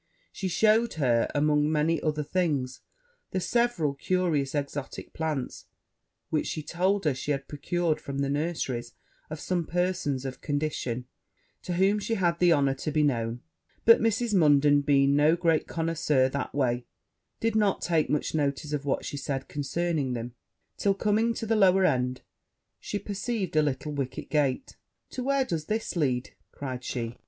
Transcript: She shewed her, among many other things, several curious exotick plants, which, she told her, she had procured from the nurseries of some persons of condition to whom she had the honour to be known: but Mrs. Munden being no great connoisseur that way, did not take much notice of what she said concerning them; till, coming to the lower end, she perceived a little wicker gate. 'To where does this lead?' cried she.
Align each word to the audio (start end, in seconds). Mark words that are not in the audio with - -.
She 0.31 0.47
shewed 0.47 0.93
her, 0.95 1.29
among 1.35 1.71
many 1.71 2.01
other 2.01 2.23
things, 2.23 2.81
several 3.37 3.93
curious 3.93 4.53
exotick 4.55 5.13
plants, 5.13 5.65
which, 6.31 6.47
she 6.47 6.63
told 6.63 7.05
her, 7.05 7.13
she 7.13 7.29
had 7.29 7.47
procured 7.47 8.01
from 8.01 8.17
the 8.17 8.27
nurseries 8.27 8.93
of 9.29 9.39
some 9.39 9.63
persons 9.67 10.25
of 10.25 10.41
condition 10.41 11.05
to 11.61 11.73
whom 11.73 11.99
she 11.99 12.15
had 12.15 12.39
the 12.39 12.51
honour 12.51 12.73
to 12.73 12.91
be 12.91 13.03
known: 13.03 13.41
but 13.85 14.01
Mrs. 14.01 14.33
Munden 14.33 14.81
being 14.81 15.15
no 15.15 15.35
great 15.35 15.67
connoisseur 15.67 16.27
that 16.29 16.51
way, 16.55 16.87
did 17.39 17.55
not 17.55 17.83
take 17.83 18.09
much 18.09 18.33
notice 18.33 18.73
of 18.73 18.85
what 18.85 19.05
she 19.05 19.17
said 19.17 19.47
concerning 19.47 20.13
them; 20.13 20.33
till, 20.77 20.95
coming 20.95 21.31
to 21.35 21.45
the 21.45 21.55
lower 21.55 21.85
end, 21.85 22.21
she 22.79 22.97
perceived 22.97 23.55
a 23.55 23.61
little 23.61 23.91
wicker 23.91 24.23
gate. 24.23 24.77
'To 25.11 25.21
where 25.23 25.45
does 25.45 25.65
this 25.65 25.95
lead?' 25.95 26.31
cried 26.51 26.83
she. 26.83 27.19